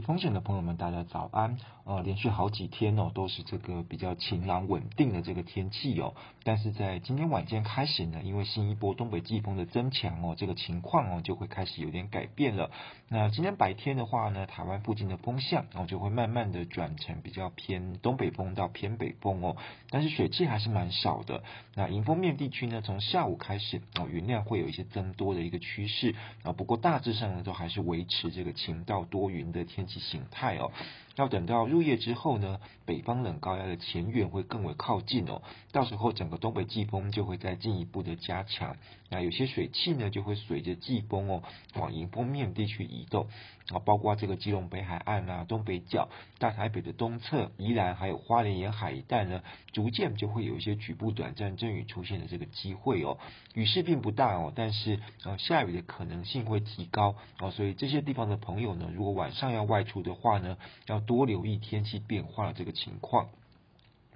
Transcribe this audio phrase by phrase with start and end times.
[0.00, 1.58] 风险的朋友们，大家早安。
[1.84, 6.14] 呃，连续好几天哦，都是这个比较晴朗稳定的这个天气哦。
[6.42, 12.72] 但是在今天晚间开始呢，因为新一波东北季风的增强哦，这个情况哦就会开始有点改变了。
[13.08, 19.56] 那今天白天的话呢，台湾附近的风向哦就会慢慢的转成比较偏东北风到偏北风哦，
[19.90, 21.44] 但是水汽还是蛮少的。
[21.76, 26.52] 那迎风面地区呢，从下午开始哦，云量会有一些增多的一个趋势啊。
[26.52, 30.70] 不过大致上呢，都还是维持这个晴到多云的天其形态哦。
[31.16, 38.76] 要等到入夜之后呢，北方冷高压的前缘会更为靠近哦，到时候整个东北季风就会再进一步的加强，
[39.10, 41.42] 那有些水汽呢就会随着季风哦
[41.74, 43.28] 往迎风面地区移动，
[43.70, 53.18] 啊，包括这个基隆北海岸啊、东北角、大台北的东侧、宜兰还有花莲沿海一带呢，逐渐就会有一些局部短暂阵雨出现的这个机会哦，
[53.54, 57.16] 雨势并不大哦，但是呃下雨的可能性会提高。
[57.40, 63.28] 哦，所以这些地方的朋友呢，如果晚上要外出的话呢，要多留意天气变化这个情况。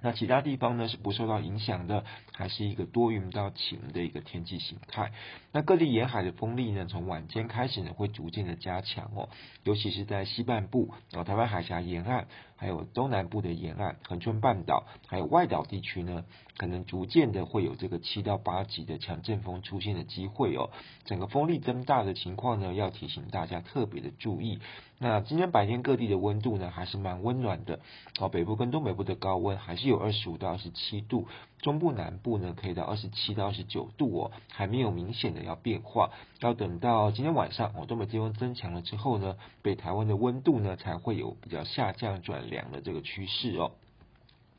[0.03, 2.03] 那其他地方呢是不受到影响的，
[2.33, 5.11] 还是一个多云到晴的一个天气形态。
[5.51, 9.29] 那各地沿海的风力呢，从晚间开始呢会逐渐的加强哦，
[9.63, 12.25] 尤其是在西半部，哦，台湾海峡沿岸，
[12.55, 16.25] 还有东南部的沿岸、恒春半岛，还有外岛地区呢，
[16.57, 20.71] 可能逐渐的会有这个七到八级的强阵风出现的机会哦。
[21.05, 24.57] 整个风力增大的情况呢，要提醒大家特别的注意。
[25.03, 27.79] 那今天白天各地的温度呢，还是蛮温暖的
[28.19, 28.29] 哦。
[28.29, 31.27] 北部跟东北部的高温还是有二十五到二十七度，
[31.59, 36.11] 中部南部呢可以到二十七到二十九度哦，还没有明显的要变化。
[36.39, 43.71] 要等到今天晚上哦，东北季风增强了之后呢，北台湾的温度呢才会有比较下降转凉的这个趋势哦。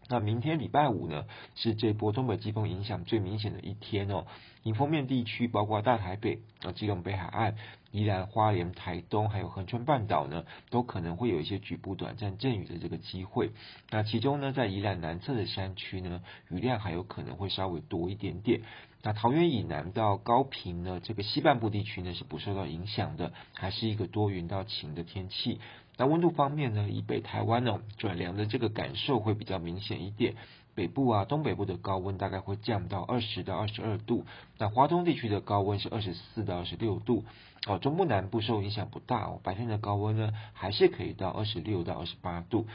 [0.08, 4.26] 那明天礼拜五呢，是这波东北季风影响最明显的一天哦。
[4.64, 7.56] 迎风面地区包括大台北、啊基隆北海岸、
[7.92, 13.50] 宜兰花莲、台东，还有恒春半岛呢，都可能会有一些局部短暂阵雨的这个机会。
[13.90, 18.62] 那其中呢，在宜兰南侧的山区呢，雨量还有可能会稍微多一点点。
[19.04, 25.60] 那桃园以南到高平呢，这个西半部地区呢是不受到影响的，还是一个多云到晴的天气。
[25.96, 30.34] 那温度方面呢，以北台湾呢转凉的这个感受会比较明显一点。
[30.74, 34.24] 北部啊，东北部的高温大概会降到二十到二十二度，
[34.56, 37.24] 那华东地区的高温是二十四到二十六度，
[37.66, 42.66] 哦，中部南部受影响不大哦，白天的高温呢还是可以到二十六到二十八度。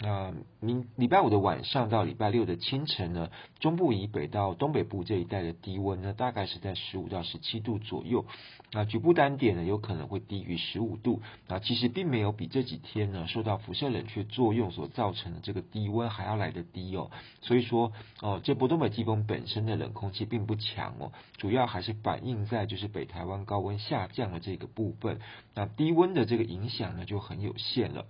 [0.00, 8.26] 那明礼拜五的晚上到礼拜六的清晨呢，中部以北到东北部这一带的低温呢，大概是在十五到十七度左右。
[8.72, 11.22] 那局部单点呢，有可能会低于十五度。
[11.46, 17.10] 那其实并没有比这几天呢受到辐射冷却作用所造成的这个低温还要来得低哦。
[17.40, 25.20] 所以说，哦，这波东北季风本身的冷空气并不强哦，主要还是反映在就是北台湾高温下降的这个部分。
[25.54, 28.06] 那低温的这个影响呢，就很有限了。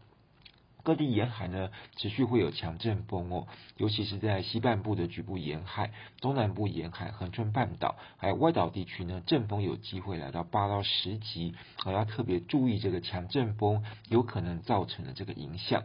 [0.85, 15.85] 各地沿海呢，持续会有强阵风哦，尤其是在西半部的局部沿海、东南部沿海、恒春半岛，还有外岛地区呢，阵风有机会来到八到十级，好，要特别注意这个强阵风有可能造成的这个影响。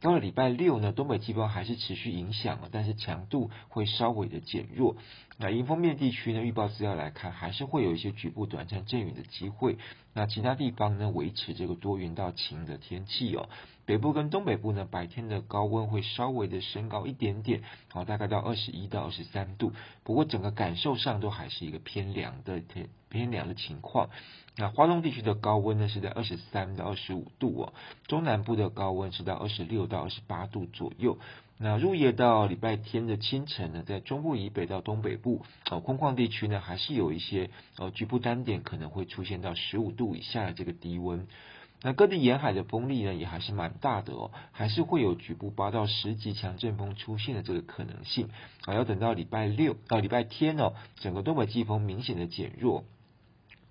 [0.00, 4.96] 到了礼拜六呢，东北季风还是持续影响，但是强度会稍微的减弱。
[5.38, 9.78] 那迎风面地区呢，预报资料来看，还是会有一些局部短暂阵雨的机会。
[10.12, 13.48] 那其他地方呢，维持这个多云到晴的天气哦。
[13.86, 19.72] 北部跟东北部呢，白天的高温会稍微的升高一点点，好，大概到二十一到二十三度。
[20.02, 24.08] 不过整个感受上都还是一个偏凉的天，偏凉的情况。
[24.56, 27.72] 那花东地区的高温呢，是在二十三到二十五度哦。
[28.06, 31.18] 中南部的高温是在二十六到二十八度左右。
[31.56, 41.26] 那入夜到礼拜天的清晨呢，在中部以北到东北部，哦，空旷地区呢，还是有一些哦局部单点可能会出现到十五度以下的这个低温。
[41.84, 48.30] 那各地沿海的风力呢，也还是蛮大的哦，还是会有局部八到十级强阵风出现的这个可能性
[48.64, 48.72] 啊。
[48.72, 52.84] 要等到礼拜六到礼拜天哦，整个东北季风明显的减弱。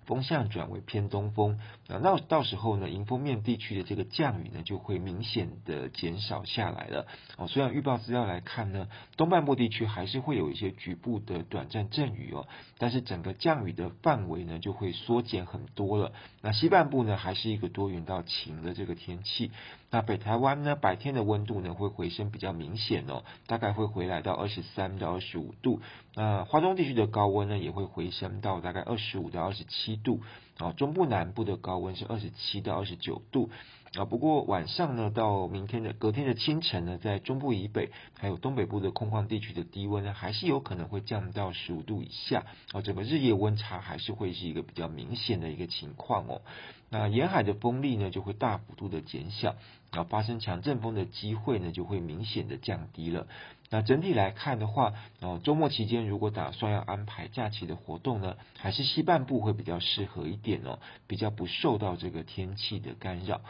[0.06, 1.58] 风向转为偏东风，
[1.88, 7.06] 那到到时候呢，迎风面地区的这个降雨呢，就会明显的减少下来了。
[7.36, 12.46] 哦，虽然预报资料来看呢，东半部地区还是会有一些局部的短暂阵雨哦，
[12.78, 16.12] 但是整个降雨的范围呢，就会缩减很多了。
[16.42, 19.50] 那西半部呢，还是一个多云到晴的这个天气。
[19.94, 25.82] 那北台湾呢，白天的温度呢，会回升比较明显哦，大概会回来到二十三到二十五度。
[26.16, 30.18] 那华东地区的高温呢，也会回升到大概二十五到二十七度。
[30.58, 33.50] 啊，中部南部的高温是二十七到二十九度。
[33.94, 34.04] 啊。
[34.04, 42.82] 不过晚上呢，到明天的隔天的清晨呢，在中部以北还有东北部的空旷地区的低温呢，还是有可能会降到十五度以下啊。
[42.82, 46.42] 整个日夜温差还是会是一个比较明显的一个情况哦。
[46.90, 49.56] 那沿海的风力呢，就会大幅度的减小，
[49.90, 53.26] 啊发生强阵风的机会呢，就会明显的降低了。
[53.74, 60.78] 那整体来看的话，哦，周末期间如果打算要安排假期的活动呢，还是西半部会比较适合一点哦，
[61.08, 63.40] 比较不受到这个天气的干扰。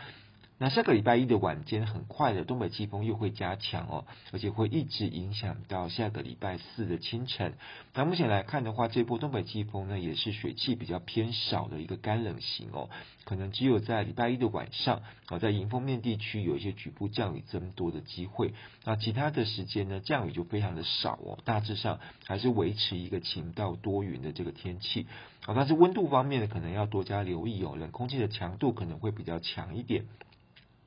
[0.57, 7.55] 那下个礼拜一的晚间，很快的东北季风又会加强哦，而且会一直影响到下个礼拜四的清晨。
[7.93, 12.89] 那目前来看的话，这波东北季风呢，也是水汽比较偏少的一个干冷型哦，
[13.25, 18.55] 可能只有在礼拜一的晚上，哦，在迎风面地区有一些局部降雨增多的机会。
[18.85, 25.09] 那其他的时间呢，降雨就非常的少哦，大致上还是维持一个晴到多云的这个天气。
[25.47, 30.05] 啊，但是温度方面呢，可能要多加留意哦，冷空气的强度可能会比较强一点。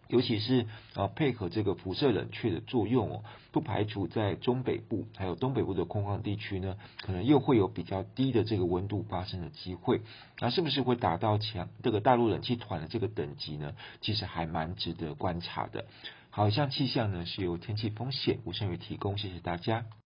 [0.07, 10.01] 尤其是啊，配合这个辐射冷却的作用哦，不排除在中北部还有东北部的空旷地区呢，可能又会有比较低的这个温度发生的机会。
[10.39, 13.73] 那是不是会达到强这个大陆冷气团的这个等级呢？
[14.01, 15.85] 其实还蛮值得观察的。
[16.29, 19.87] 好，以上气象呢是由天气风险吴胜宇提供，谢谢大家。